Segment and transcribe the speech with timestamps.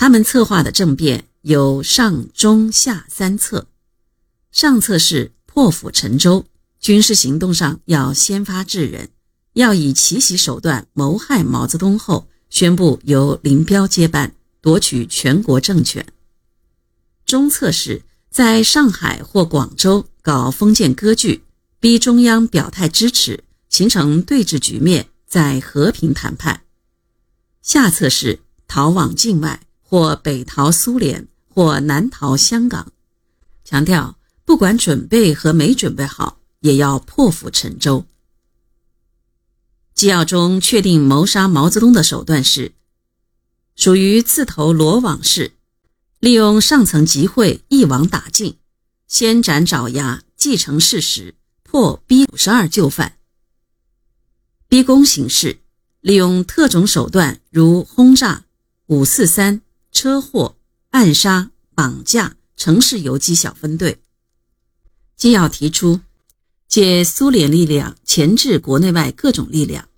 [0.00, 3.66] 他们策划的政变有上、中、下三策。
[4.50, 6.46] 上策是破釜沉舟，
[6.80, 9.10] 军事行动上要先发制人，
[9.52, 16.06] 要以奇袭手段谋害毛泽东后，宣布由林彪接班，夺取全国政权。
[17.26, 21.44] 中策是在上海或广州搞封建割据，
[21.78, 26.62] 逼中央表态支持，形成对峙局面，再和平谈判。
[27.60, 29.60] 下策是逃往境外，
[29.90, 32.92] 或北逃苏联，或南逃香港，
[33.64, 34.16] 强调。
[34.44, 38.04] 不管准备和没准备好，也要破釜沉舟。
[39.94, 42.72] 纪要中确定谋杀毛泽东的手段是
[43.76, 45.52] 属于自投罗网式，
[46.18, 48.56] 利用上层集会一网打尽，
[49.06, 53.18] 先斩爪牙，继承事实，破 B 五十二就范。
[54.68, 55.58] 逼宫形式，
[56.00, 58.44] 利用特种手段如轰炸、
[58.86, 59.62] 五四三、
[59.92, 60.56] 车祸、
[60.90, 63.98] 暗杀、绑架、城市游击小分队。
[65.16, 66.00] 纪要提出
[66.68, 69.88] 借苏联力量钳制国内外各种力量，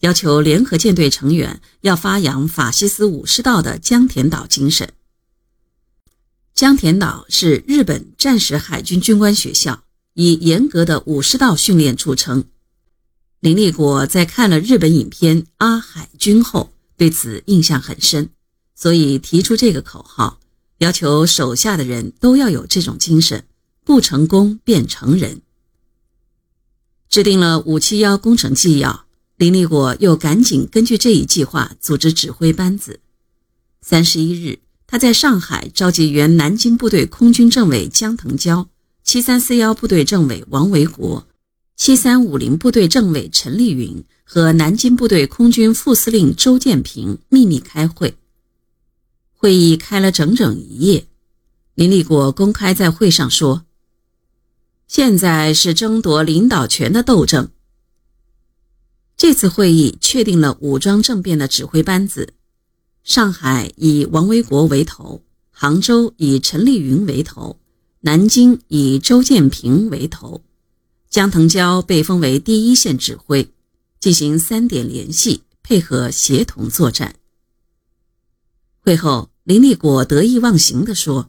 [0.00, 4.92] 要求联合舰队成员要发扬法西斯武士道的江田岛精神。
[6.54, 9.84] 江田岛是日本战时海军军官学校，
[10.14, 12.44] 以严格的武士道训练著称。
[13.38, 18.30] 林立果在看了日本影片《阿海军》后，对此印象很深，
[18.80, 20.38] 所以提出这个口号，
[20.78, 23.44] 要求手下的人都要有这种精神。
[23.84, 25.40] 不成功便成仁。
[27.08, 29.06] 制定了五七幺工程纪要，
[29.36, 33.00] 林立果又赶紧根据这一计划组织指挥班子。
[33.80, 38.66] 三十一日，他在上海召集原南京部队空军政委江腾蛟、
[39.02, 41.26] 七三四幺部队政委王维国、
[41.74, 48.14] 七三五零部队政委陈立云和南京部队空军副司令周建平秘密开会。
[49.40, 51.06] 会议开了整整一夜，
[51.76, 53.64] 林立果公开在会上说。
[54.88, 57.48] 现在是争夺领导权的斗争。
[59.16, 62.34] 这次会议确定了武装政变的指挥班子：
[63.04, 65.22] 上海以王维国为头，
[65.52, 67.60] 杭州以陈立云为头，
[68.00, 70.42] 南京以周建平为头。
[71.08, 73.48] 江腾蛟被封为第一线指挥，
[74.00, 77.14] 进行三点联系，配合协同作战。
[78.88, 81.28] 会后，林立果得意忘形地说。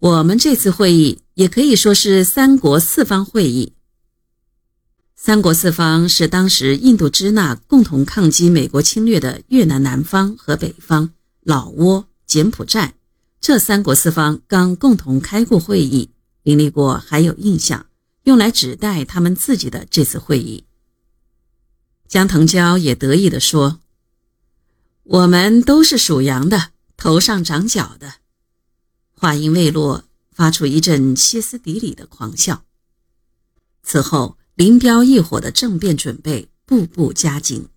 [0.00, 3.74] 我们这次会议也可以说是三国四方会议。
[5.14, 11.12] 三国四方是当时印度支那共同抗击美国侵略的越南南方和北方、
[11.44, 12.94] 老挝、柬埔寨。
[13.40, 16.10] 这三国四方刚共同开过会议，
[16.42, 17.86] 林立果还有印象，
[18.24, 20.64] 用来指代他们自己的这次会议。
[22.08, 23.78] 江腾蛟也得意地说
[25.10, 28.16] ：“我们都是属羊的，头上长角的。”
[29.16, 32.64] 话音未落，发出一阵歇斯底里的狂笑。
[33.82, 37.68] 此后，林彪一伙的政变准备步步加紧。